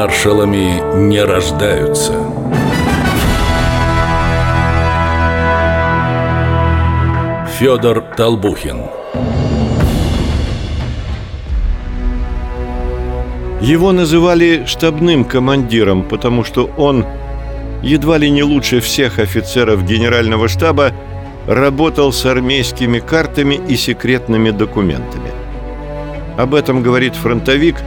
Маршалами 0.00 0.80
не 0.94 1.20
рождаются. 1.20 2.12
Федор 7.58 8.02
Толбухин 8.16 8.82
Его 13.60 13.90
называли 13.90 14.66
штабным 14.66 15.24
командиром, 15.24 16.04
потому 16.04 16.44
что 16.44 16.70
он, 16.76 17.04
едва 17.82 18.18
ли 18.18 18.30
не 18.30 18.44
лучше 18.44 18.78
всех 18.78 19.18
офицеров 19.18 19.84
генерального 19.84 20.46
штаба, 20.46 20.92
работал 21.48 22.12
с 22.12 22.24
армейскими 22.24 23.00
картами 23.00 23.56
и 23.68 23.74
секретными 23.74 24.50
документами. 24.50 25.32
Об 26.36 26.54
этом 26.54 26.84
говорит 26.84 27.16
фронтовик– 27.16 27.74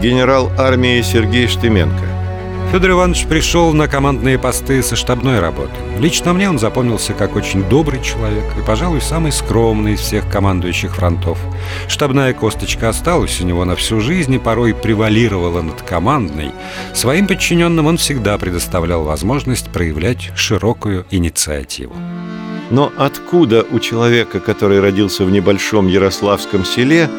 генерал 0.00 0.50
армии 0.58 1.02
Сергей 1.02 1.46
Штыменко. 1.46 2.22
Федор 2.72 2.92
Иванович 2.92 3.26
пришел 3.26 3.74
на 3.74 3.86
командные 3.86 4.38
посты 4.38 4.82
со 4.82 4.96
штабной 4.96 5.40
работы. 5.40 5.72
Лично 5.98 6.32
мне 6.32 6.48
он 6.48 6.58
запомнился 6.58 7.12
как 7.12 7.36
очень 7.36 7.62
добрый 7.68 8.02
человек 8.02 8.44
и, 8.58 8.64
пожалуй, 8.64 9.02
самый 9.02 9.30
скромный 9.30 9.92
из 9.92 10.00
всех 10.00 10.30
командующих 10.30 10.96
фронтов. 10.96 11.38
Штабная 11.86 12.32
косточка 12.32 12.88
осталась 12.88 13.42
у 13.42 13.44
него 13.44 13.66
на 13.66 13.76
всю 13.76 14.00
жизнь 14.00 14.32
и 14.32 14.38
порой 14.38 14.72
превалировала 14.74 15.60
над 15.60 15.82
командной. 15.82 16.52
Своим 16.94 17.26
подчиненным 17.26 17.86
он 17.86 17.98
всегда 17.98 18.38
предоставлял 18.38 19.04
возможность 19.04 19.68
проявлять 19.68 20.30
широкую 20.34 21.04
инициативу. 21.10 21.94
Но 22.70 22.90
откуда 22.96 23.66
у 23.70 23.80
человека, 23.80 24.40
который 24.40 24.80
родился 24.80 25.26
в 25.26 25.30
небольшом 25.30 25.88
Ярославском 25.88 26.64
селе, 26.64 27.10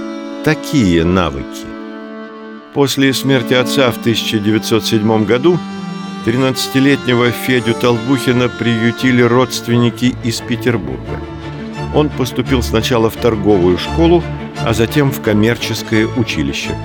такие 0.43 1.03
навыки? 1.03 1.72
После 2.73 3.13
смерти 3.13 3.53
отца 3.53 3.91
в 3.91 3.97
1907 3.99 5.25
году 5.25 5.59
13-летнего 6.25 7.29
Федю 7.29 7.75
Толбухина 7.75 8.49
приютили 8.49 9.21
родственники 9.21 10.15
из 10.23 10.41
Петербурга. 10.41 11.21
Он 11.93 12.09
поступил 12.09 12.63
сначала 12.63 13.11
в 13.11 13.15
торговую 13.15 13.77
школу, 13.77 14.23
а 14.65 14.73
затем 14.73 15.11
в 15.11 15.21
коммерческое 15.21 16.07
училище. 16.07 16.75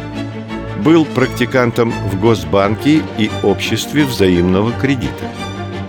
Был 0.85 1.07
практикантом 1.07 1.91
в 2.11 2.21
Госбанке 2.21 3.03
и 3.17 3.31
Обществе 3.43 4.05
взаимного 4.05 4.73
кредита. 4.73 5.31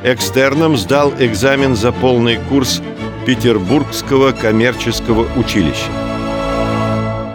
Экстерном 0.03 0.77
сдал 0.77 1.13
экзамен 1.19 1.75
за 1.75 1.91
полный 1.91 2.37
курс 2.47 2.81
Петербургского 3.25 4.31
коммерческого 4.31 5.27
училища. 5.35 6.08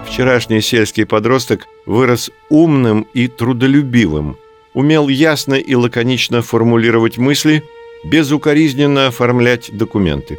Вчерашний 0.06 0.60
сельский 0.60 1.06
подросток 1.06 1.66
вырос 1.86 2.30
умным 2.48 3.06
и 3.14 3.26
трудолюбивым, 3.26 4.36
умел 4.72 5.08
ясно 5.08 5.54
и 5.54 5.74
лаконично 5.74 6.42
формулировать 6.42 7.18
мысли, 7.18 7.64
безукоризненно 8.04 9.08
оформлять 9.08 9.70
документы. 9.76 10.38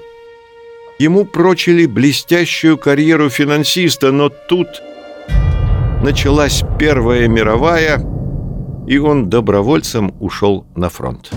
Ему 0.97 1.25
прочили 1.25 1.88
блестящую 1.88 2.77
карьеру 2.77 3.30
финансиста, 3.30 4.11
но 4.11 4.30
тут 4.30 4.67
началась 6.02 6.63
Первая 6.79 7.27
мировая, 7.27 8.00
и 8.88 8.97
он 8.97 9.29
добровольцем 9.29 10.16
ушел 10.19 10.66
на 10.75 10.89
фронт. 10.89 11.31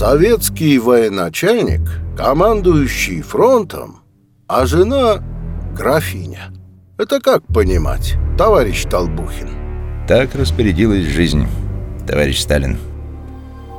Советский 0.00 0.78
военачальник, 0.78 1.82
командующий 2.16 3.20
фронтом, 3.20 4.00
а 4.48 4.64
жена— 4.64 5.22
графиня. 5.76 6.54
Это 6.96 7.20
как 7.20 7.42
понимать, 7.48 8.14
товарищ 8.38 8.84
Толбухин? 8.84 9.50
Так 10.08 10.34
распорядилась 10.34 11.04
жизнь, 11.04 11.46
товарищ 12.08 12.40
Сталин. 12.40 12.78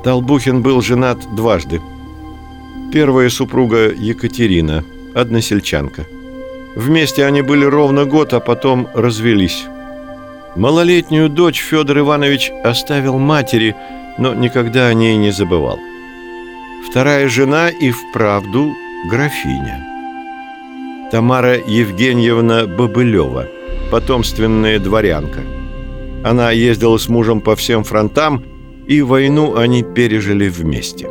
Толбухин 0.04 0.62
был 0.62 0.84
женат 0.84 1.18
дважды. 1.36 1.82
Первая 2.94 3.30
супруга 3.32 3.92
Екатерина, 3.92 4.84
односельчанка. 5.16 6.06
Вместе 6.76 7.26
они 7.26 7.42
были 7.42 7.66
ровно 7.66 8.06
год, 8.06 8.34
а 8.34 8.40
потом 8.40 8.88
развелись. 8.94 9.64
Малолетнюю 10.56 11.30
дочь 11.30 11.60
Федор 11.60 11.98
Иванович 11.98 12.52
оставил 12.64 13.18
матери, 13.18 13.76
но 14.20 14.36
никогда 14.36 14.86
о 14.86 14.94
ней 14.94 15.18
не 15.18 15.32
забывал. 15.32 15.80
Вторая 16.90 17.28
жена 17.30 17.70
и 17.70 17.92
вправду 17.92 18.74
графиня. 19.10 19.88
Тамара 21.12 21.58
Евгеньевна 21.58 22.66
Бобылева, 22.66 23.48
потомственная 23.92 24.80
дворянка. 24.80 25.42
Она 26.24 26.52
ездила 26.52 26.98
с 26.98 27.10
мужем 27.10 27.42
по 27.42 27.56
всем 27.56 27.84
фронтам, 27.84 28.44
и 28.88 29.02
войну 29.02 29.56
они 29.56 29.84
пережили 29.84 30.50
вместе. 30.50 31.10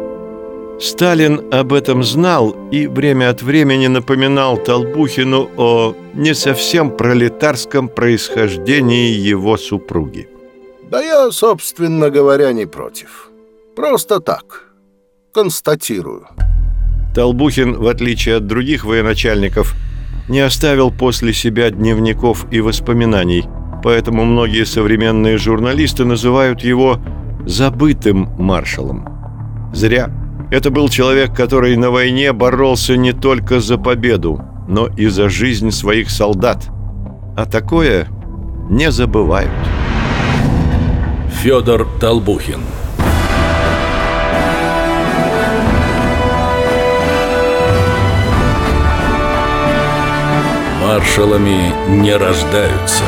Сталин 0.80 1.52
об 1.52 1.72
этом 1.72 2.02
знал 2.02 2.56
и 2.72 2.86
время 2.86 3.28
от 3.28 3.42
времени 3.42 3.86
напоминал 3.86 4.56
Толбухину 4.56 5.50
о 5.56 5.94
не 6.14 6.34
совсем 6.34 6.90
пролетарском 6.90 7.88
происхождении 7.88 9.10
его 9.10 9.56
супруги. 9.58 10.28
Да 10.90 11.02
я, 11.02 11.30
собственно 11.30 12.10
говоря, 12.10 12.52
не 12.52 12.66
против. 12.66 13.30
Просто 13.76 14.20
так, 14.20 14.69
констатирую. 15.32 16.26
Толбухин, 17.14 17.74
в 17.76 17.86
отличие 17.88 18.36
от 18.36 18.46
других 18.46 18.84
военачальников, 18.84 19.74
не 20.28 20.40
оставил 20.40 20.90
после 20.90 21.32
себя 21.32 21.70
дневников 21.70 22.46
и 22.52 22.60
воспоминаний, 22.60 23.44
поэтому 23.82 24.24
многие 24.24 24.64
современные 24.64 25.38
журналисты 25.38 26.04
называют 26.04 26.62
его 26.62 27.00
«забытым 27.46 28.28
маршалом». 28.38 29.08
Зря. 29.72 30.10
Это 30.50 30.70
был 30.70 30.88
человек, 30.88 31.34
который 31.34 31.76
на 31.76 31.90
войне 31.90 32.32
боролся 32.32 32.96
не 32.96 33.12
только 33.12 33.60
за 33.60 33.78
победу, 33.78 34.44
но 34.68 34.88
и 34.88 35.06
за 35.06 35.28
жизнь 35.28 35.70
своих 35.70 36.10
солдат. 36.10 36.68
А 37.36 37.46
такое 37.46 38.08
не 38.68 38.90
забывают. 38.90 39.50
Федор 41.42 41.86
Толбухин 42.00 42.60
маршалами 51.00 51.72
не 51.88 52.14
рождаются. 52.14 53.04